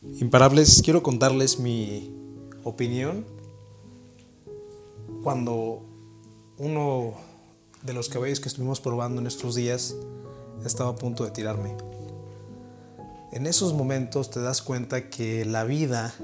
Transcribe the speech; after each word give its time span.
Imparables, 0.00 0.80
quiero 0.84 1.02
contarles 1.02 1.58
mi 1.58 2.14
opinión 2.62 3.26
cuando 5.24 5.82
uno 6.56 7.14
de 7.82 7.94
los 7.94 8.08
caballos 8.08 8.38
que 8.38 8.48
estuvimos 8.48 8.80
probando 8.80 9.20
en 9.20 9.26
estos 9.26 9.56
días 9.56 9.96
estaba 10.64 10.90
a 10.90 10.94
punto 10.94 11.24
de 11.24 11.32
tirarme. 11.32 11.74
En 13.32 13.48
esos 13.48 13.74
momentos 13.74 14.30
te 14.30 14.40
das 14.40 14.62
cuenta 14.62 15.10
que 15.10 15.44
la 15.44 15.64
vida 15.64 16.14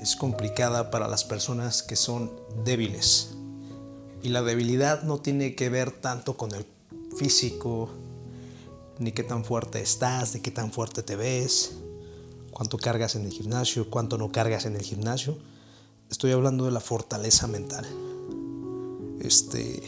es 0.00 0.16
complicada 0.16 0.90
para 0.90 1.08
las 1.08 1.24
personas 1.24 1.82
que 1.82 1.94
son 1.94 2.32
débiles. 2.64 3.34
Y 4.22 4.30
la 4.30 4.40
debilidad 4.40 5.02
no 5.02 5.18
tiene 5.18 5.54
que 5.54 5.68
ver 5.68 5.90
tanto 5.90 6.38
con 6.38 6.54
el 6.54 6.64
físico, 7.16 7.90
ni 8.98 9.12
qué 9.12 9.24
tan 9.24 9.44
fuerte 9.44 9.82
estás, 9.82 10.32
de 10.32 10.40
qué 10.40 10.50
tan 10.50 10.72
fuerte 10.72 11.02
te 11.02 11.16
ves, 11.16 11.76
cuánto 12.50 12.78
cargas 12.78 13.14
en 13.14 13.24
el 13.24 13.32
gimnasio, 13.32 13.88
cuánto 13.90 14.18
no 14.18 14.32
cargas 14.32 14.66
en 14.66 14.76
el 14.76 14.82
gimnasio. 14.82 15.38
Estoy 16.10 16.32
hablando 16.32 16.64
de 16.64 16.70
la 16.70 16.80
fortaleza 16.80 17.46
mental. 17.46 17.86
Este, 19.20 19.82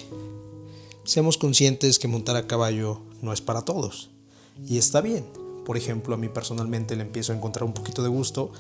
seamos 1.05 1.39
conscientes 1.39 1.98
que 1.98 2.09
montar 2.09 2.37
a 2.37 2.47
caballo 2.47 3.01
no 3.20 3.33
es 3.33 3.41
para 3.41 3.62
todos. 3.62 4.11
Y 4.67 4.79
está 4.79 5.01
bien. 5.01 5.25
Por 5.65 5.77
ejemplo, 5.77 6.15
a 6.15 6.19
mí 6.19 6.29
personalmente 6.29 6.97
le 6.97 7.03
empiezo 7.03 7.33
a 7.33 7.37
encontrar 7.37 7.65
un 7.65 7.73
poquito 7.73 8.03
de 8.03 8.09
gusto, 8.09 8.51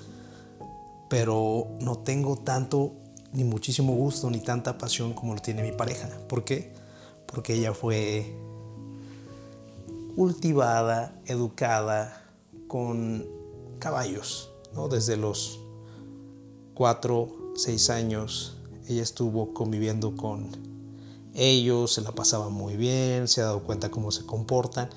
pero 1.08 1.68
no 1.80 1.98
tengo 1.98 2.36
tanto, 2.36 2.92
ni 3.32 3.44
muchísimo 3.44 3.94
gusto, 3.94 4.30
ni 4.30 4.40
tanta 4.40 4.78
pasión 4.78 5.12
como 5.12 5.34
lo 5.34 5.42
tiene 5.42 5.62
mi 5.62 5.72
pareja. 5.72 6.08
¿Por 6.28 6.44
qué? 6.44 6.72
Porque 7.26 7.54
ella 7.54 7.74
fue 7.74 8.34
cultivada, 10.14 11.20
educada 11.26 12.24
con 12.68 13.41
caballos, 13.82 14.50
¿no? 14.74 14.86
Desde 14.86 15.16
los 15.16 15.58
4, 16.74 17.28
6 17.56 17.90
años 17.90 18.56
ella 18.88 19.02
estuvo 19.02 19.52
conviviendo 19.52 20.16
con 20.16 20.50
ellos, 21.34 21.94
se 21.94 22.00
la 22.02 22.12
pasaba 22.12 22.48
muy 22.48 22.76
bien, 22.76 23.26
se 23.26 23.40
ha 23.40 23.46
dado 23.46 23.64
cuenta 23.64 23.90
cómo 23.90 24.12
se 24.12 24.24
comportan. 24.24 24.88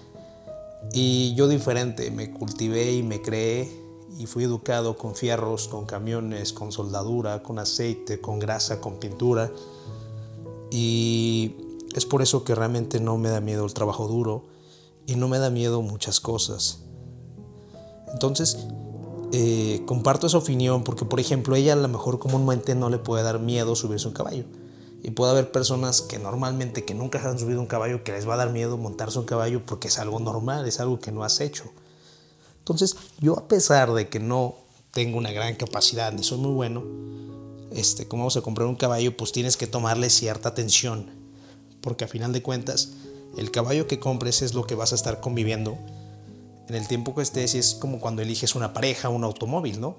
Y 0.94 1.34
yo 1.34 1.48
diferente, 1.48 2.12
me 2.12 2.32
cultivé 2.32 2.94
y 2.94 3.02
me 3.02 3.24
creé 3.24 3.76
y 4.20 4.28
fui 4.28 4.44
educado 4.44 4.96
con 4.98 5.16
fierros, 5.16 5.68
con 5.68 5.88
camiones, 5.88 6.54
con 6.54 6.72
soldadura, 6.72 7.42
con 7.42 7.58
aceite, 7.58 8.22
con 8.22 8.38
grasa, 8.38 8.82
con 8.82 9.00
pintura. 9.00 9.52
Y 10.70 11.56
es 11.96 12.06
por 12.06 12.22
eso 12.22 12.44
que 12.44 12.54
realmente 12.54 13.00
no 13.00 13.18
me 13.18 13.30
da 13.30 13.42
miedo 13.42 13.66
el 13.66 13.74
trabajo 13.74 14.08
duro 14.08 14.44
y 15.08 15.16
no 15.16 15.28
me 15.28 15.40
da 15.40 15.50
miedo 15.50 15.82
muchas 15.82 16.20
cosas. 16.20 16.85
Entonces, 18.14 18.68
eh, 19.32 19.82
comparto 19.86 20.28
esa 20.28 20.38
opinión 20.38 20.84
porque, 20.84 21.06
por 21.06 21.20
ejemplo, 21.20 21.56
ella 21.56 21.74
a 21.74 21.76
lo 21.76 21.88
mejor 21.88 22.20
comúnmente 22.20 22.76
no 22.76 22.90
le 22.90 22.98
puede 22.98 23.24
dar 23.24 23.40
miedo 23.40 23.76
subirse 23.76 24.08
un 24.08 24.14
caballo. 24.14 24.46
Y 25.04 25.12
puede 25.12 25.32
haber 25.32 25.52
personas 25.52 26.02
que 26.02 26.18
normalmente, 26.18 26.86
que 26.86 26.96
nunca 26.96 27.22
se 27.22 27.28
han 27.28 27.38
subido 27.38 27.60
un 27.60 27.68
caballo, 27.68 28.04
que 28.04 28.12
les 28.12 28.28
va 28.28 28.36
a 28.36 28.38
dar 28.38 28.52
miedo 28.52 28.78
montarse 28.78 29.20
un 29.20 29.26
caballo 29.26 29.66
porque 29.66 29.90
es 29.90 30.00
algo 30.00 30.20
normal, 30.20 30.68
es 30.68 30.80
algo 30.80 31.00
que 31.00 31.12
no 31.12 31.24
has 31.24 31.42
hecho. 31.42 31.66
Entonces, 32.60 32.96
yo 33.20 33.38
a 33.38 33.48
pesar 33.48 33.94
de 33.94 34.10
que 34.10 34.20
no 34.20 34.56
tengo 34.92 35.18
una 35.18 35.32
gran 35.32 35.56
capacidad 35.56 36.12
ni 36.12 36.24
soy 36.24 36.40
muy 36.40 36.54
bueno, 36.54 36.84
este, 37.72 38.08
como 38.08 38.24
vamos 38.24 38.38
a 38.38 38.42
comprar 38.42 38.68
un 38.68 38.76
caballo, 38.76 39.16
pues 39.16 39.32
tienes 39.32 39.58
que 39.58 39.68
tomarle 39.68 40.10
cierta 40.10 40.50
atención. 40.50 41.12
Porque 41.82 42.06
a 42.06 42.08
final 42.08 42.34
de 42.34 42.42
cuentas, 42.42 42.94
el 43.38 43.52
caballo 43.52 43.86
que 43.86 44.00
compres 44.00 44.42
es 44.42 44.54
lo 44.54 44.66
que 44.66 44.76
vas 44.76 44.94
a 44.94 44.96
estar 44.96 45.20
conviviendo 45.20 45.78
en 46.68 46.76
el 46.76 46.88
tiempo 46.88 47.14
que 47.16 47.22
estés 47.22 47.56
y 47.56 47.60
es 47.60 47.76
como 47.76 48.00
cuando 48.00 48.22
eliges 48.22 48.56
una 48.56 48.74
pareja, 48.74 49.10
un 49.10 49.24
automóvil, 49.24 49.80
¿no? 49.80 49.98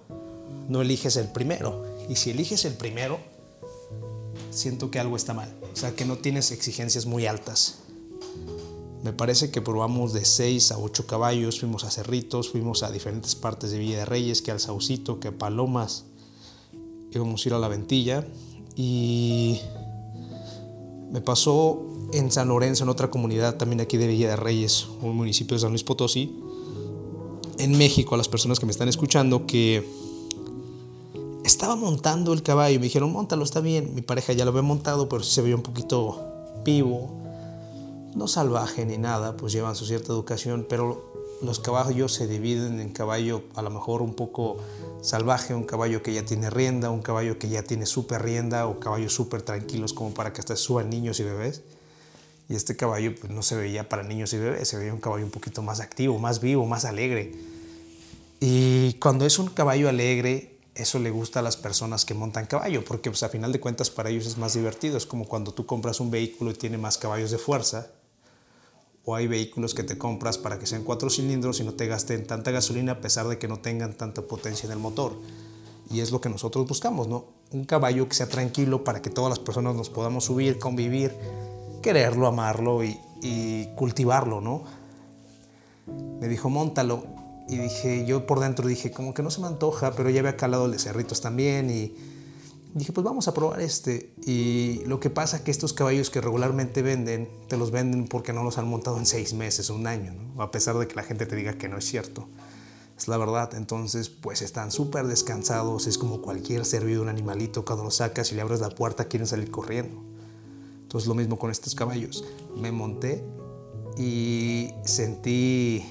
No 0.69 0.83
eliges 0.83 1.17
el 1.17 1.29
primero. 1.29 1.85
Y 2.09 2.17
si 2.17 2.31
eliges 2.31 2.65
el 2.65 2.75
primero, 2.75 3.19
siento 4.51 4.91
que 4.91 4.99
algo 4.99 5.17
está 5.17 5.35
mal. 5.35 5.55
O 5.73 5.77
sea, 5.77 5.95
que 5.95 6.05
no 6.05 6.19
tienes 6.19 6.51
exigencias 6.51 7.07
muy 7.07 7.27
altas. 7.27 7.79
Me 9.05 9.13
parece 9.13 9.51
que 9.51 9.63
probamos 9.63 10.13
de 10.13 10.25
6 10.25 10.73
a 10.73 10.79
8 10.79 11.07
caballos, 11.07 11.61
fuimos 11.61 11.85
a 11.85 11.91
Cerritos, 11.91 12.51
fuimos 12.51 12.83
a 12.83 12.91
diferentes 12.91 13.37
partes 13.37 13.71
de 13.71 13.79
Villa 13.79 13.99
de 13.99 14.05
Reyes, 14.05 14.43
que 14.43 14.51
al 14.51 14.59
Saucito, 14.59 15.21
que 15.21 15.29
a 15.29 15.39
Palomas. 15.39 16.07
Íbamos 17.13 17.45
a 17.45 17.49
ir 17.49 17.55
a 17.55 17.59
la 17.59 17.69
Ventilla 17.69 18.27
y 18.75 19.61
me 21.11 21.21
pasó 21.21 21.87
en 22.13 22.31
San 22.33 22.49
Lorenzo, 22.49 22.85
en 22.85 22.91
otra 22.91 23.11
comunidad 23.11 23.57
también 23.57 23.81
aquí 23.81 23.97
de 23.97 24.07
Villa 24.07 24.29
de 24.29 24.37
Reyes, 24.37 24.89
un 25.01 25.17
municipio 25.17 25.57
de 25.57 25.61
San 25.61 25.71
Luis 25.71 25.85
Potosí, 25.85 26.43
en 27.59 27.79
México, 27.79 28.15
a 28.15 28.19
las 28.19 28.29
personas 28.29 28.61
que 28.61 28.67
me 28.67 28.73
están 28.73 28.89
escuchando, 28.89 29.47
que 29.47 29.87
estaba 31.45 31.77
montando 31.77 32.33
el 32.33 32.43
caballo. 32.43 32.79
Me 32.79 32.85
dijeron, 32.85 33.13
montalo, 33.13 33.45
está 33.45 33.61
bien. 33.61 33.95
Mi 33.95 34.03
pareja 34.03 34.33
ya 34.33 34.45
lo 34.45 34.51
había 34.51 34.63
montado, 34.63 35.09
pero 35.09 35.23
sí 35.23 35.33
se 35.33 35.43
veía 35.43 35.57
un 35.57 35.63
poquito 35.63 36.23
vivo. 36.65 37.11
No 38.15 38.29
salvaje 38.29 38.85
ni 38.87 38.99
nada, 38.99 39.37
pues 39.37 39.53
llevan 39.53 39.77
su 39.77 39.87
cierta 39.87 40.13
educación, 40.13 40.67
pero 40.69 41.05
los 41.43 41.61
caballos 41.61 42.15
se 42.15 42.27
dividen 42.27 42.81
en 42.81 42.91
caballo 42.91 43.43
a 43.55 43.63
lo 43.63 43.71
mejor 43.71 44.01
un 44.01 44.15
poco 44.15 44.57
salvaje, 45.03 45.55
un 45.55 45.65
caballo 45.65 46.03
que 46.03 46.15
ya 46.15 46.25
tiene 46.25 46.49
rienda, 46.49 46.91
un 46.91 47.03
caballo 47.03 47.39
que 47.39 47.49
ya 47.49 47.63
tiene 47.63 47.85
súper 47.85 48.23
rienda 48.23 48.67
o 48.67 48.81
caballos 48.81 49.15
súper 49.15 49.43
tranquilos 49.43 49.93
como 49.93 50.15
para 50.15 50.33
que 50.33 50.41
hasta 50.41 50.57
suban 50.57 50.89
niños 50.89 51.21
y 51.21 51.25
bebés. 51.25 51.63
Y 52.49 52.55
este 52.55 52.77
caballo 52.77 53.15
pues, 53.15 53.33
no 53.33 53.43
se 53.43 53.57
veía 53.57 53.89
para 53.89 54.03
niños 54.03 54.33
y 54.33 54.39
bebés, 54.39 54.69
se 54.69 54.77
veía 54.77 54.95
un 54.95 55.01
caballo 55.01 55.25
un 55.25 55.31
poquito 55.31 55.63
más 55.63 55.81
activo, 55.81 56.19
más 56.19 56.41
vivo, 56.41 56.65
más 56.67 56.85
alegre. 56.85 57.33
Y 58.41 58.95
cuando 58.95 59.27
es 59.27 59.39
un 59.39 59.49
caballo 59.49 59.89
alegre, 59.89 60.59
eso 60.75 60.99
le 60.99 61.11
gusta 61.11 61.41
a 61.41 61.43
las 61.43 61.57
personas 61.57 62.05
que 62.05 62.15
montan 62.15 62.47
caballo, 62.47 62.85
porque 62.85 63.11
pues, 63.11 63.23
a 63.23 63.29
final 63.29 63.51
de 63.51 63.61
cuentas 63.61 63.91
para 63.91 64.11
ellos 64.11 64.27
es 64.27 64.39
más 64.39 64.55
divertido. 64.55 64.97
Es 64.97 65.07
como 65.07 65.27
cuando 65.27 65.53
tú 65.53 65.67
compras 65.67 66.01
un 66.01 66.11
vehículo 66.11 66.51
y 66.51 66.55
tiene 66.55 66.79
más 66.79 66.99
caballos 66.99 67.31
de 67.31 67.39
fuerza, 67.39 67.89
o 69.05 69.15
hay 69.15 69.27
vehículos 69.27 69.73
que 69.73 69.85
te 69.85 69.97
compras 69.97 70.37
para 70.37 70.59
que 70.59 70.67
sean 70.67 70.83
cuatro 70.83 71.09
cilindros 71.11 71.61
y 71.61 71.65
no 71.65 71.75
te 71.75 71.87
gasten 71.87 72.27
tanta 72.27 72.51
gasolina 72.51 72.93
a 72.93 73.01
pesar 73.01 73.29
de 73.29 73.39
que 73.39 73.47
no 73.47 73.61
tengan 73.61 73.95
tanta 73.97 74.23
potencia 74.23 74.67
en 74.67 74.73
el 74.73 74.79
motor. 74.79 75.17
Y 75.89 76.01
es 76.01 76.11
lo 76.11 76.21
que 76.21 76.29
nosotros 76.29 76.67
buscamos, 76.67 77.07
¿no? 77.07 77.27
Un 77.53 77.65
caballo 77.65 78.09
que 78.09 78.17
sea 78.17 78.29
tranquilo 78.29 78.83
para 78.83 79.01
que 79.01 79.09
todas 79.09 79.31
las 79.31 79.39
personas 79.39 79.77
nos 79.77 79.89
podamos 79.89 80.25
subir, 80.25 80.59
convivir 80.59 81.15
quererlo, 81.87 82.27
amarlo 82.27 82.83
y, 82.83 83.71
cultivarlo, 83.77 84.41
¿no? 84.41 84.65
Me 86.21 86.27
dijo, 86.27 86.51
montalo. 86.51 87.05
Y 87.49 87.59
dije, 87.59 88.05
yo 88.05 88.27
por 88.27 88.41
dentro 88.41 88.67
dije, 88.67 88.91
como 88.91 89.15
que 89.15 89.23
no 89.23 89.31
se 89.31 89.41
me 89.41 89.47
antoja, 89.47 89.93
pero 89.93 90.11
ya 90.11 90.19
había 90.19 90.37
calado 90.37 90.69
de 90.69 90.81
cerritos 90.81 91.21
también. 91.21 91.71
Y 91.71 91.95
dije, 92.75 92.93
pues 92.93 93.05
vamos 93.05 93.29
a 93.29 93.35
probar 93.35 93.61
este. 93.61 94.13
Y 94.27 94.83
lo 94.87 94.99
que 94.99 95.11
pasa 95.11 95.37
es 95.37 95.43
que 95.43 95.53
estos 95.53 95.73
caballos 95.73 96.11
que 96.11 96.21
regularmente 96.21 96.83
venden, 96.83 97.29
te 97.47 97.57
los 97.57 97.71
venden 97.71 98.09
porque 98.09 98.33
no 98.33 98.43
los 98.43 98.59
han 98.59 98.67
montado 98.67 98.99
en 98.99 99.07
seis 99.07 99.33
meses, 99.33 99.71
un 99.71 99.87
año, 99.87 100.13
¿no? 100.13 100.43
A 100.43 100.51
pesar 100.51 100.77
de 100.77 100.89
que 100.89 100.97
la 100.97 101.05
gente 101.05 101.25
te 101.25 101.37
diga 101.37 101.53
que 101.53 101.69
no 101.69 101.79
es 101.79 101.85
cierto. 101.85 102.27
Es 102.99 103.07
la 103.07 103.17
verdad. 103.17 103.55
Entonces, 103.55 104.09
pues 104.09 104.43
están 104.43 104.73
súper 104.73 105.07
descansados. 105.07 105.87
Es 105.87 105.99
como 105.99 106.21
cualquier 106.21 106.65
servido 106.65 107.01
un 107.03 107.11
animalito. 107.11 107.65
Cuando 107.65 107.85
lo 107.85 107.93
sacas 107.93 108.33
y 108.33 108.35
le 108.35 108.41
abres 108.41 108.59
la 108.59 108.71
puerta, 108.71 109.05
quieren 109.05 109.29
salir 109.29 109.53
corriendo. 109.53 110.16
Entonces 110.97 111.09
lo 111.09 111.15
mismo 111.15 111.39
con 111.39 111.51
estos 111.51 111.75
caballos. 111.75 112.25
Me 112.57 112.73
monté 112.73 113.23
y 113.99 114.71
sentí 114.87 115.85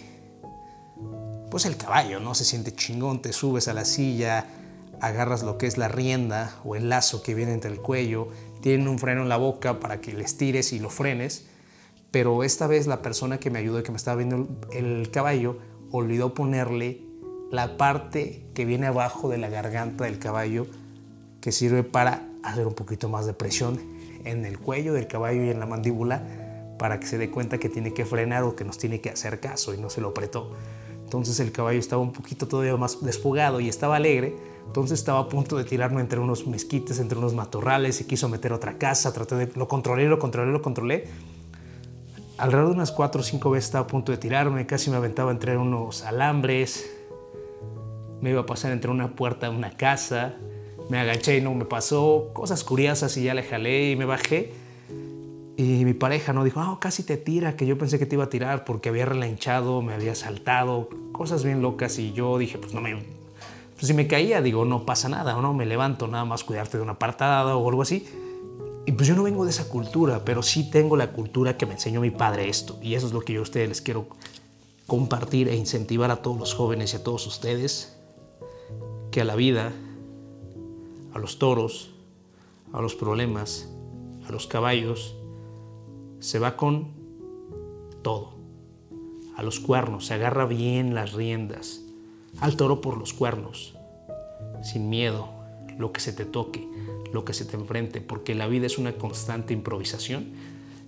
pues 1.52 1.68
el 1.68 1.78
caballo, 1.78 2.20
¿no? 2.20 2.34
Se 2.34 2.44
siente 2.44 2.74
chingón, 2.74 3.22
te 3.22 3.32
subes 3.32 3.68
a 3.68 3.76
la 3.76 3.86
silla, 3.86 4.48
agarras 5.02 5.44
lo 5.44 5.60
que 5.60 5.68
es 5.68 5.78
la 5.78 5.90
rienda 5.90 6.56
o 6.66 6.76
el 6.76 6.90
lazo 6.90 7.22
que 7.22 7.36
viene 7.36 7.54
entre 7.54 7.70
el 7.70 7.82
cuello, 7.82 8.30
tienen 8.62 8.88
un 8.88 8.98
freno 8.98 9.22
en 9.22 9.30
la 9.30 9.38
boca 9.38 9.80
para 9.80 10.02
que 10.02 10.12
les 10.12 10.38
tires 10.38 10.74
y 10.74 10.80
lo 10.80 10.90
frenes, 10.90 11.46
pero 12.10 12.44
esta 12.44 12.66
vez 12.66 12.88
la 12.88 13.04
persona 13.04 13.38
que 13.38 13.52
me 13.52 13.60
ayudó 13.60 13.82
y 13.82 13.84
que 13.84 13.92
me 13.92 13.98
estaba 13.98 14.18
viendo 14.18 14.48
el 14.74 15.12
caballo 15.12 15.60
olvidó 15.92 16.34
ponerle 16.34 17.04
la 17.52 17.78
parte 17.78 18.48
que 18.56 18.66
viene 18.66 18.88
abajo 18.88 19.30
de 19.30 19.38
la 19.38 19.50
garganta 19.50 20.06
del 20.06 20.18
caballo 20.18 20.66
que 21.42 21.52
sirve 21.52 21.84
para 21.84 22.28
hacer 22.42 22.66
un 22.66 22.74
poquito 22.74 23.08
más 23.08 23.28
de 23.28 23.36
presión 23.36 23.95
en 24.26 24.46
el 24.46 24.60
cuello 24.60 24.94
del 24.94 25.08
caballo 25.08 25.44
y 25.44 25.50
en 25.50 25.60
la 25.60 25.66
mandíbula 25.66 26.24
para 26.78 27.00
que 27.00 27.08
se 27.08 27.18
dé 27.18 27.30
cuenta 27.32 27.58
que 27.58 27.70
tiene 27.70 27.94
que 27.94 28.06
frenar 28.06 28.44
o 28.44 28.56
que 28.56 28.66
nos 28.66 28.78
tiene 28.78 29.00
que 29.00 29.10
hacer 29.10 29.40
caso 29.40 29.74
y 29.74 29.78
no 29.78 29.90
se 29.90 30.02
lo 30.02 30.10
apretó. 30.10 30.52
Entonces 31.04 31.40
el 31.40 31.52
caballo 31.52 31.80
estaba 31.80 32.02
un 32.02 32.12
poquito 32.12 32.48
todavía 32.48 32.76
más 32.76 33.04
despugado 33.04 33.60
y 33.60 33.70
estaba 33.70 33.96
alegre. 33.96 34.36
Entonces 34.66 35.00
estaba 35.00 35.20
a 35.20 35.30
punto 35.30 35.56
de 35.56 35.64
tirarme 35.64 36.02
entre 36.02 36.20
unos 36.20 36.48
mezquites, 36.48 37.00
entre 37.00 37.18
unos 37.18 37.34
matorrales 37.34 38.02
y 38.02 38.06
quiso 38.06 38.28
meter 38.28 38.52
otra 38.52 38.78
casa. 38.78 39.14
Traté 39.14 39.36
de, 39.36 39.52
lo 39.56 39.68
controlé, 39.68 40.08
lo 40.08 40.20
controlé, 40.20 40.52
lo 40.52 40.62
controlé. 40.62 41.08
Alrededor 42.38 42.70
de 42.70 42.76
unas 42.76 42.92
cuatro 42.92 43.22
o 43.22 43.24
cinco 43.24 43.52
veces 43.52 43.68
estaba 43.68 43.86
a 43.86 43.88
punto 43.88 44.12
de 44.12 44.18
tirarme. 44.18 44.66
Casi 44.66 44.90
me 44.90 44.98
aventaba 44.98 45.32
entre 45.32 45.56
unos 45.58 46.04
alambres. 46.04 46.90
Me 48.20 48.32
iba 48.32 48.42
a 48.42 48.46
pasar 48.46 48.72
entre 48.72 48.90
una 48.90 49.16
puerta 49.16 49.50
de 49.50 49.56
una 49.56 49.78
casa 49.78 50.36
me 50.90 51.00
agaché 51.00 51.38
y 51.38 51.42
no 51.42 51.54
me 51.54 51.66
pasó, 51.66 52.30
cosas 52.34 52.64
curiosas 52.64 53.16
y 53.18 53.24
ya 53.24 53.34
le 53.34 53.44
jalé 53.44 53.92
y 53.92 53.96
me 53.96 54.06
bajé. 54.06 54.54
Y 55.58 55.86
mi 55.86 55.94
pareja 55.94 56.34
no 56.34 56.44
dijo, 56.44 56.60
ah, 56.60 56.78
casi 56.82 57.04
te 57.04 57.16
tira, 57.16 57.56
que 57.56 57.66
yo 57.66 57.78
pensé 57.78 57.98
que 57.98 58.06
te 58.06 58.16
iba 58.16 58.26
a 58.26 58.30
tirar 58.30 58.66
porque 58.66 58.90
había 58.90 59.06
relanchado, 59.06 59.82
me 59.82 59.94
había 59.94 60.14
saltado, 60.14 60.90
cosas 61.14 61.44
bien 61.46 61.62
locas. 61.62 61.98
Y 61.98 62.12
yo 62.12 62.38
dije, 62.38 62.58
pues 62.58 62.74
no 62.74 62.82
me. 62.82 62.96
Pues 63.76 63.88
si 63.88 63.94
me 63.94 64.08
caía, 64.08 64.42
digo, 64.42 64.66
no 64.66 64.86
pasa 64.86 65.10
nada, 65.10 65.38
o 65.38 65.42
no 65.42 65.54
me 65.54 65.66
levanto, 65.66 66.08
nada 66.08 66.26
más 66.26 66.44
cuidarte 66.44 66.78
de 66.78 66.84
una 66.84 66.94
apartada 66.94 67.56
o 67.56 67.70
algo 67.70 67.82
así. 67.82 68.06
Y 68.86 68.92
pues 68.92 69.08
yo 69.08 69.16
no 69.16 69.24
vengo 69.24 69.46
de 69.46 69.52
esa 69.52 69.68
cultura, 69.68 70.24
pero 70.26 70.44
sí 70.44 70.70
tengo 70.70 70.96
la 70.96 71.12
cultura 71.12 71.58
que 71.58 71.66
me 71.66 71.74
enseñó 71.74 72.02
mi 72.02 72.12
padre 72.12 72.50
esto. 72.50 72.78
Y 72.82 72.96
eso 72.96 73.08
es 73.08 73.14
lo 73.14 73.22
que 73.22 73.34
yo 73.34 73.40
a 73.40 73.44
ustedes 73.44 73.68
les 73.68 73.82
quiero 73.82 74.08
compartir 74.88 75.48
e 75.50 75.56
incentivar 75.56 76.12
a 76.12 76.18
todos 76.18 76.38
los 76.38 76.54
jóvenes 76.54 76.94
y 76.94 76.98
a 76.98 77.04
todos 77.04 77.26
ustedes, 77.26 77.98
que 79.12 79.22
a 79.22 79.24
la 79.24 79.36
vida, 79.36 79.74
a 81.16 81.20
los 81.20 81.40
toros, 81.40 81.92
a 82.74 82.82
los 82.82 82.94
problemas, 82.94 83.70
a 84.28 84.32
los 84.34 84.48
caballos, 84.48 85.16
se 86.20 86.40
va 86.40 86.58
con 86.58 86.90
todo. 88.02 88.34
A 89.38 89.44
los 89.44 89.62
cuernos, 89.62 90.08
se 90.08 90.14
agarra 90.14 90.46
bien 90.46 90.94
las 90.94 91.14
riendas. 91.14 91.82
Al 92.42 92.58
toro 92.58 92.82
por 92.82 92.98
los 92.98 93.14
cuernos, 93.14 93.76
sin 94.62 94.90
miedo, 94.90 95.30
lo 95.78 95.94
que 95.94 96.02
se 96.02 96.12
te 96.12 96.26
toque, 96.26 96.68
lo 97.14 97.24
que 97.24 97.34
se 97.34 97.46
te 97.46 97.56
enfrente, 97.56 98.02
porque 98.02 98.36
la 98.36 98.48
vida 98.48 98.66
es 98.66 98.78
una 98.78 98.92
constante 98.94 99.54
improvisación. 99.54 100.34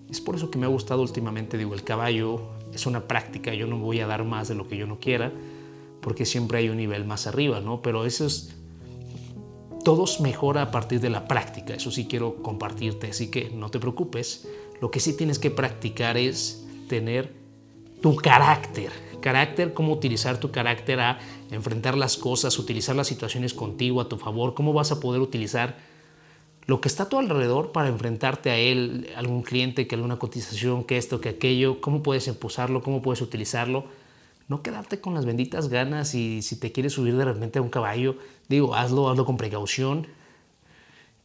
Es 0.09 0.19
por 0.19 0.35
eso 0.35 0.51
que 0.51 0.59
me 0.59 0.65
ha 0.65 0.69
gustado 0.69 1.03
últimamente, 1.03 1.57
digo, 1.57 1.73
el 1.73 1.83
caballo 1.83 2.41
es 2.73 2.85
una 2.85 3.07
práctica, 3.07 3.53
yo 3.53 3.65
no 3.65 3.77
voy 3.77 4.01
a 4.01 4.07
dar 4.07 4.25
más 4.25 4.49
de 4.49 4.55
lo 4.55 4.67
que 4.67 4.75
yo 4.75 4.87
no 4.87 4.99
quiera, 4.99 5.31
porque 6.01 6.25
siempre 6.25 6.57
hay 6.57 6.67
un 6.67 6.77
nivel 6.77 7.05
más 7.05 7.27
arriba, 7.27 7.61
¿no? 7.61 7.81
Pero 7.81 8.05
eso 8.05 8.25
es 8.25 8.57
todos 9.87 10.19
mejora 10.19 10.63
a 10.63 10.69
partir 10.69 10.99
de 10.99 11.09
la 11.09 11.29
práctica, 11.29 11.73
eso 11.73 11.91
sí 11.91 12.07
quiero 12.07 12.43
compartirte, 12.43 13.07
así 13.07 13.31
que 13.31 13.51
no 13.51 13.69
te 13.69 13.79
preocupes. 13.79 14.45
Lo 14.81 14.91
que 14.91 14.99
sí 14.99 15.15
tienes 15.15 15.39
que 15.39 15.49
practicar 15.49 16.17
es 16.17 16.67
tener 16.89 17.31
tu 18.01 18.17
carácter, 18.17 18.91
carácter, 19.21 19.73
cómo 19.73 19.93
utilizar 19.93 20.41
tu 20.41 20.51
carácter 20.51 20.99
a 20.99 21.19
enfrentar 21.51 21.95
las 21.95 22.17
cosas, 22.17 22.59
utilizar 22.59 22.97
las 22.97 23.07
situaciones 23.07 23.53
contigo 23.53 24.01
a 24.01 24.09
tu 24.09 24.17
favor, 24.17 24.53
cómo 24.55 24.73
vas 24.73 24.91
a 24.91 24.99
poder 24.99 25.21
utilizar 25.21 25.77
lo 26.65 26.81
que 26.81 26.89
está 26.89 27.03
a 27.03 27.09
tu 27.09 27.17
alrededor 27.17 27.71
para 27.71 27.87
enfrentarte 27.87 28.49
a 28.49 28.57
él, 28.57 29.09
algún 29.15 29.41
cliente, 29.41 29.87
que 29.87 29.95
alguna 29.95 30.19
cotización, 30.19 30.83
que 30.83 30.97
esto, 30.97 31.21
que 31.21 31.29
aquello, 31.29 31.79
cómo 31.79 32.03
puedes 32.03 32.27
impulsarlo, 32.27 32.83
cómo 32.83 33.01
puedes 33.01 33.21
utilizarlo 33.21 33.85
no 34.47 34.61
quedarte 34.61 35.01
con 35.01 35.13
las 35.13 35.25
benditas 35.25 35.67
ganas 35.69 36.15
y 36.15 36.41
si 36.41 36.57
te 36.57 36.71
quieres 36.71 36.93
subir 36.93 37.17
de 37.17 37.25
repente 37.25 37.59
a 37.59 37.61
un 37.61 37.69
caballo, 37.69 38.15
digo, 38.49 38.75
hazlo, 38.75 39.09
hazlo 39.09 39.25
con 39.25 39.37
precaución 39.37 40.07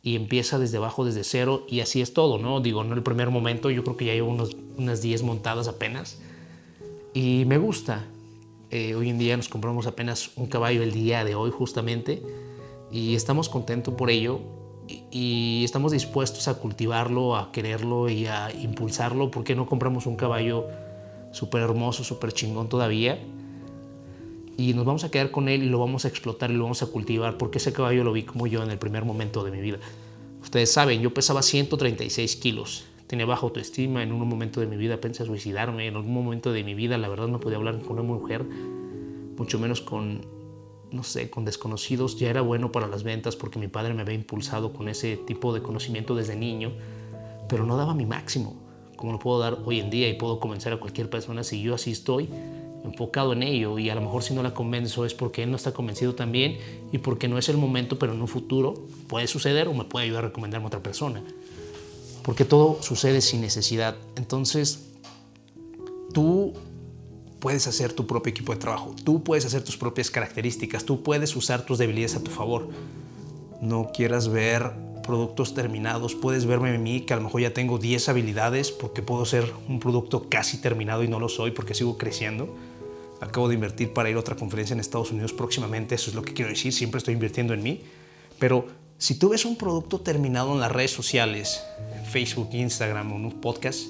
y 0.02 0.16
empieza 0.16 0.58
desde 0.58 0.78
abajo, 0.78 1.04
desde 1.04 1.24
cero 1.24 1.64
y 1.68 1.80
así 1.80 2.00
es 2.00 2.12
todo, 2.12 2.38
¿no? 2.38 2.60
Digo, 2.60 2.84
no 2.84 2.94
el 2.94 3.02
primer 3.02 3.30
momento, 3.30 3.70
yo 3.70 3.84
creo 3.84 3.96
que 3.96 4.06
ya 4.06 4.14
llevo 4.14 4.30
unos, 4.30 4.56
unas 4.76 5.02
10 5.02 5.22
montadas 5.22 5.68
apenas 5.68 6.18
y 7.14 7.44
me 7.46 7.58
gusta. 7.58 8.06
Eh, 8.70 8.94
hoy 8.94 9.10
en 9.10 9.18
día 9.18 9.36
nos 9.36 9.48
compramos 9.48 9.86
apenas 9.86 10.30
un 10.36 10.46
caballo 10.46 10.82
el 10.82 10.92
día 10.92 11.24
de 11.24 11.34
hoy 11.34 11.50
justamente 11.50 12.22
y 12.90 13.14
estamos 13.14 13.48
contentos 13.48 13.94
por 13.94 14.10
ello 14.10 14.40
y, 15.10 15.62
estamos 15.64 15.92
dispuestos 15.92 16.48
a 16.48 16.54
cultivarlo, 16.54 17.36
a 17.36 17.52
quererlo 17.52 18.08
y 18.08 18.26
a 18.26 18.50
impulsarlo. 18.52 19.30
¿Por 19.30 19.44
qué 19.44 19.54
no 19.54 19.66
compramos 19.66 20.06
un 20.06 20.16
caballo? 20.16 20.66
súper 21.32 21.62
hermoso, 21.62 22.04
súper 22.04 22.32
chingón 22.32 22.68
todavía. 22.68 23.18
Y 24.56 24.74
nos 24.74 24.84
vamos 24.84 25.04
a 25.04 25.10
quedar 25.10 25.30
con 25.30 25.48
él 25.48 25.62
y 25.62 25.68
lo 25.68 25.78
vamos 25.78 26.04
a 26.04 26.08
explotar 26.08 26.50
y 26.50 26.54
lo 26.54 26.64
vamos 26.64 26.82
a 26.82 26.86
cultivar 26.86 27.38
porque 27.38 27.58
ese 27.58 27.72
caballo 27.72 28.04
lo 28.04 28.12
vi 28.12 28.24
como 28.24 28.46
yo 28.46 28.62
en 28.62 28.70
el 28.70 28.78
primer 28.78 29.04
momento 29.04 29.44
de 29.44 29.50
mi 29.50 29.60
vida. 29.60 29.78
Ustedes 30.42 30.72
saben, 30.72 31.00
yo 31.00 31.14
pesaba 31.14 31.42
136 31.42 32.36
kilos, 32.36 32.84
tenía 33.06 33.26
baja 33.26 33.42
autoestima, 33.42 34.02
en 34.02 34.12
un 34.12 34.28
momento 34.28 34.60
de 34.60 34.66
mi 34.66 34.76
vida 34.76 35.00
pensé 35.00 35.24
suicidarme, 35.24 35.86
en 35.86 35.96
algún 35.96 36.12
momento 36.12 36.52
de 36.52 36.64
mi 36.64 36.74
vida 36.74 36.98
la 36.98 37.08
verdad 37.08 37.28
no 37.28 37.40
podía 37.40 37.56
hablar 37.56 37.80
con 37.80 37.92
una 37.98 38.02
mujer, 38.02 38.44
mucho 39.36 39.58
menos 39.58 39.80
con, 39.80 40.26
no 40.90 41.02
sé, 41.04 41.30
con 41.30 41.44
desconocidos. 41.44 42.18
Ya 42.18 42.28
era 42.28 42.42
bueno 42.42 42.72
para 42.72 42.88
las 42.88 43.04
ventas 43.04 43.36
porque 43.36 43.58
mi 43.58 43.68
padre 43.68 43.94
me 43.94 44.02
había 44.02 44.14
impulsado 44.14 44.72
con 44.72 44.88
ese 44.88 45.16
tipo 45.16 45.54
de 45.54 45.62
conocimiento 45.62 46.14
desde 46.14 46.36
niño, 46.36 46.72
pero 47.48 47.64
no 47.64 47.76
daba 47.76 47.94
mi 47.94 48.04
máximo 48.04 48.56
como 49.02 49.14
lo 49.14 49.18
puedo 49.18 49.40
dar 49.40 49.58
hoy 49.64 49.80
en 49.80 49.90
día 49.90 50.08
y 50.08 50.14
puedo 50.14 50.38
convencer 50.38 50.72
a 50.72 50.78
cualquier 50.78 51.10
persona 51.10 51.42
si 51.42 51.60
yo 51.60 51.74
así 51.74 51.90
estoy 51.90 52.28
enfocado 52.84 53.32
en 53.32 53.42
ello 53.42 53.78
y 53.78 53.90
a 53.90 53.94
lo 53.94 54.00
mejor 54.00 54.22
si 54.22 54.34
no 54.34 54.42
la 54.42 54.54
convenzo 54.54 55.04
es 55.04 55.14
porque 55.14 55.42
él 55.42 55.50
no 55.50 55.56
está 55.56 55.72
convencido 55.72 56.14
también 56.14 56.58
y 56.90 56.98
porque 56.98 57.28
no 57.28 57.38
es 57.38 57.48
el 57.48 57.56
momento 57.56 57.98
pero 57.98 58.12
en 58.12 58.20
un 58.20 58.28
futuro 58.28 58.74
puede 59.06 59.26
suceder 59.26 59.68
o 59.68 59.74
me 59.74 59.84
puede 59.84 60.06
ayudar 60.06 60.24
a 60.24 60.28
recomendarme 60.28 60.64
a 60.64 60.68
otra 60.68 60.82
persona 60.82 61.22
porque 62.22 62.44
todo 62.44 62.82
sucede 62.82 63.20
sin 63.20 63.40
necesidad 63.40 63.96
entonces 64.16 64.90
tú 66.12 66.52
puedes 67.38 67.66
hacer 67.66 67.92
tu 67.92 68.06
propio 68.06 68.30
equipo 68.30 68.52
de 68.52 68.58
trabajo 68.58 68.94
tú 69.04 69.22
puedes 69.22 69.44
hacer 69.44 69.62
tus 69.62 69.76
propias 69.76 70.10
características 70.10 70.84
tú 70.84 71.02
puedes 71.02 71.36
usar 71.36 71.64
tus 71.64 71.78
debilidades 71.78 72.16
a 72.16 72.24
tu 72.24 72.30
favor 72.30 72.68
no 73.60 73.90
quieras 73.94 74.28
ver 74.28 74.72
productos 75.02 75.54
terminados. 75.54 76.14
Puedes 76.14 76.46
verme 76.46 76.74
en 76.74 76.82
mí 76.82 77.02
que 77.02 77.12
a 77.12 77.16
lo 77.16 77.24
mejor 77.24 77.42
ya 77.42 77.52
tengo 77.52 77.78
10 77.78 78.08
habilidades 78.08 78.70
porque 78.70 79.02
puedo 79.02 79.24
ser 79.26 79.52
un 79.68 79.80
producto 79.80 80.28
casi 80.30 80.58
terminado 80.58 81.02
y 81.02 81.08
no 81.08 81.20
lo 81.20 81.28
soy 81.28 81.50
porque 81.50 81.74
sigo 81.74 81.98
creciendo. 81.98 82.54
Acabo 83.22 83.46
de 83.46 83.54
invertir 83.54 83.92
para 83.92 84.10
ir 84.10 84.16
a 84.16 84.18
otra 84.18 84.34
conferencia 84.34 84.74
en 84.74 84.80
Estados 84.80 85.12
Unidos 85.12 85.32
próximamente, 85.32 85.94
eso 85.94 86.10
es 86.10 86.16
lo 86.16 86.22
que 86.22 86.34
quiero 86.34 86.50
decir, 86.50 86.72
siempre 86.72 86.98
estoy 86.98 87.14
invirtiendo 87.14 87.54
en 87.54 87.62
mí. 87.62 87.82
Pero 88.40 88.66
si 88.98 89.16
tú 89.16 89.28
ves 89.28 89.44
un 89.44 89.56
producto 89.56 90.00
terminado 90.00 90.52
en 90.52 90.58
las 90.58 90.72
redes 90.72 90.90
sociales, 90.90 91.62
Facebook, 92.10 92.48
Instagram 92.52 93.12
o 93.12 93.16
en 93.16 93.26
un 93.26 93.40
podcast, 93.40 93.86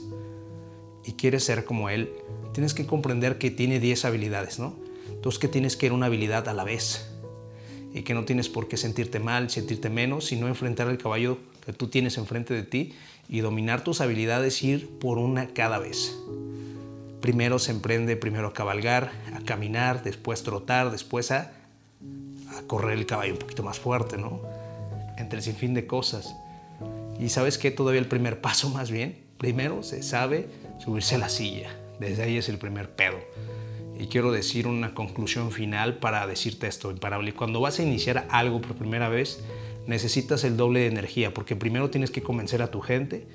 y 1.06 1.12
quieres 1.12 1.44
ser 1.44 1.64
como 1.64 1.88
él, 1.88 2.12
tienes 2.52 2.74
que 2.74 2.84
comprender 2.84 3.38
que 3.38 3.50
tiene 3.50 3.80
10 3.80 4.04
habilidades, 4.04 4.58
¿no? 4.58 4.74
Entonces 5.08 5.38
que 5.38 5.48
tienes 5.48 5.78
que 5.78 5.86
ir 5.86 5.92
una 5.92 6.06
habilidad 6.06 6.46
a 6.50 6.52
la 6.52 6.64
vez 6.64 7.08
y 7.94 8.02
que 8.02 8.12
no 8.12 8.26
tienes 8.26 8.50
por 8.50 8.68
qué 8.68 8.76
sentirte 8.76 9.18
mal, 9.18 9.48
sentirte 9.48 9.88
menos, 9.88 10.26
sino 10.26 10.46
enfrentar 10.46 10.88
al 10.88 10.98
caballo 10.98 11.38
que 11.64 11.72
tú 11.72 11.88
tienes 11.88 12.18
enfrente 12.18 12.52
de 12.52 12.64
ti 12.64 12.92
y 13.30 13.40
dominar 13.40 13.82
tus 13.82 14.02
habilidades, 14.02 14.62
ir 14.62 14.90
por 14.98 15.16
una 15.16 15.48
cada 15.48 15.78
vez. 15.78 16.18
Primero 17.22 17.60
se 17.60 17.70
emprende, 17.70 18.16
primero 18.16 18.48
a 18.48 18.52
cabalgar, 18.52 19.12
a 19.32 19.40
caminar, 19.44 20.02
después 20.02 20.42
trotar, 20.42 20.90
después 20.90 21.30
a, 21.30 21.52
correr 22.66 22.98
el 22.98 23.06
caballo 23.06 23.34
un 23.34 23.38
poquito 23.38 23.62
más 23.62 23.78
fuerte, 23.78 24.18
¿no? 24.18 24.42
Entre 25.16 25.38
el 25.38 25.44
sinfín 25.44 25.72
de 25.72 25.86
cosas. 25.86 26.34
Y 27.20 27.28
sabes 27.28 27.58
que 27.58 27.70
todavía 27.70 28.00
el 28.00 28.08
primer 28.08 28.40
paso 28.40 28.68
más 28.70 28.90
bien, 28.90 29.22
primero 29.38 29.84
se 29.84 30.02
sabe 30.02 30.48
subirse 30.80 31.14
a 31.14 31.18
la 31.18 31.28
silla. 31.28 31.70
Desde 32.00 32.24
ahí 32.24 32.36
es 32.36 32.48
el 32.48 32.58
primer 32.58 32.90
pedo. 32.90 33.18
Y 33.96 34.08
quiero 34.08 34.32
decir 34.32 34.66
una 34.66 34.92
conclusión 34.92 35.52
final 35.52 35.98
para 35.98 36.26
decirte 36.26 36.66
esto, 36.66 36.90
imparable. 36.90 37.34
Cuando 37.34 37.60
vas 37.60 37.78
a 37.78 37.84
iniciar 37.84 38.26
algo 38.30 38.60
por 38.60 38.74
primera 38.74 39.08
vez, 39.08 39.44
necesitas 39.86 40.42
el 40.42 40.56
doble 40.56 40.80
de 40.80 40.86
energía, 40.86 41.32
porque 41.32 41.54
primero 41.54 41.88
tienes 41.88 42.10
que 42.10 42.20
convencer 42.20 42.62
a 42.62 42.72
tu 42.72 42.80
gente, 42.80 43.28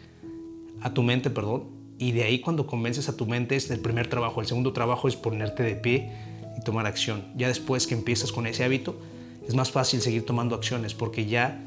a 0.82 0.94
tu 0.94 1.04
mente, 1.04 1.30
perdón, 1.30 1.77
y 2.00 2.12
de 2.12 2.24
ahí 2.24 2.40
cuando 2.40 2.68
convences 2.68 3.10
a 3.10 3.18
tu 3.18 3.26
mente 3.26 3.56
es 3.56 3.70
el 3.72 3.80
primer 3.80 4.08
trabajo. 4.08 4.42
El 4.42 4.48
segundo 4.48 4.74
trabajo 4.74 5.08
es 5.08 5.16
ponerte 5.16 5.64
de 5.64 5.76
pie 5.76 6.12
y 6.58 6.62
tomar 6.64 6.86
acción. 6.86 7.26
Ya 7.36 7.48
después 7.48 7.88
que 7.88 7.96
empiezas 7.96 8.32
con 8.32 8.46
ese 8.46 8.64
hábito, 8.64 8.96
es 9.48 9.56
más 9.56 9.72
fácil 9.72 10.02
seguir 10.02 10.26
tomando 10.26 10.56
acciones 10.56 10.94
porque 10.94 11.26
ya 11.26 11.64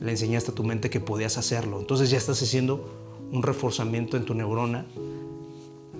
le 0.00 0.10
enseñaste 0.10 0.52
a 0.52 0.54
tu 0.54 0.64
mente 0.64 0.90
que 0.90 1.00
podías 1.00 1.36
hacerlo. 1.36 1.80
Entonces 1.80 2.10
ya 2.10 2.16
estás 2.16 2.40
haciendo 2.42 2.88
un 3.30 3.42
reforzamiento 3.42 4.16
en 4.16 4.24
tu 4.24 4.34
neurona, 4.34 4.86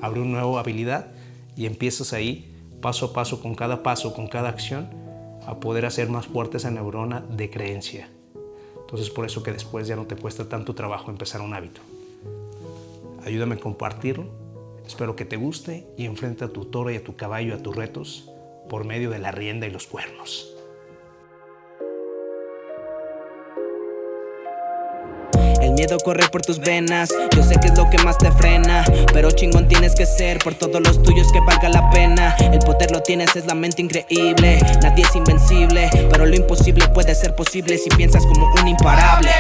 abre 0.01 0.21
una 0.21 0.41
nueva 0.41 0.61
habilidad 0.61 1.13
y 1.57 1.67
empiezas 1.67 2.13
ahí, 2.13 2.55
paso 2.81 3.07
a 3.07 3.13
paso, 3.13 3.43
con 3.43 3.55
cada 3.55 3.83
paso, 3.83 4.15
con 4.15 4.29
cada 4.29 4.49
acción, 4.49 4.89
a 5.47 5.61
poder 5.61 5.85
hacer 5.85 6.09
más 6.09 6.27
fuerte 6.27 6.57
esa 6.59 6.71
neurona 6.71 7.21
de 7.21 7.51
creencia. 7.51 8.09
Entonces 8.81 9.11
por 9.11 9.27
eso 9.27 9.43
que 9.43 9.53
después 9.53 9.87
ya 9.89 9.97
no 9.97 10.07
te 10.07 10.17
cuesta 10.17 10.49
tanto 10.49 10.75
trabajo 10.75 11.11
empezar 11.11 11.41
un 11.43 11.53
hábito. 11.53 11.81
Ayúdame 13.29 13.57
a 13.57 13.61
compartirlo, 13.61 14.25
espero 14.87 15.15
que 15.15 15.27
te 15.27 15.37
guste 15.37 15.87
y 15.99 16.07
enfrenta 16.07 16.47
a 16.47 16.49
tu 16.49 16.65
toro 16.65 16.91
y 16.91 16.97
a 16.97 17.05
tu 17.05 17.15
caballo 17.15 17.55
a 17.55 17.59
tus 17.59 17.77
retos 17.77 18.33
por 18.71 18.87
medio 18.87 19.11
de 19.11 19.19
la 19.19 19.33
rienda 19.33 19.67
y 19.67 19.71
los 19.71 19.87
cuernos. 19.87 20.59
miedo 25.79 25.97
corre 25.99 26.29
por 26.29 26.43
tus 26.43 26.59
venas. 26.59 27.09
Yo 27.37 27.43
sé 27.45 27.55
que 27.61 27.69
es 27.69 27.77
lo 27.77 27.89
que 27.89 27.99
más 27.99 28.19
te 28.19 28.33
frena. 28.33 28.85
Pero 29.13 29.31
chingón 29.31 29.69
tienes 29.69 29.95
que 29.95 30.07
ser 30.07 30.39
por 30.39 30.55
todos 30.55 30.81
los 30.81 31.01
tuyos 31.03 31.31
que 31.33 31.39
valga 31.41 31.69
la 31.69 31.89
pena. 31.91 32.35
El 32.41 32.59
poder 32.59 32.91
lo 32.91 33.01
tienes, 33.01 33.37
es 33.37 33.47
la 33.47 33.55
mente 33.55 33.83
increíble. 33.83 34.59
Nadie 34.83 35.05
es 35.05 35.15
invencible, 35.15 35.89
pero 36.11 36.27
lo 36.27 36.35
imposible 36.35 36.89
puede 36.89 37.15
ser 37.15 37.37
posible 37.37 37.79
si 37.79 37.91
piensas 37.91 38.27
como 38.27 38.53
un 38.61 38.69
imparable. 38.69 39.31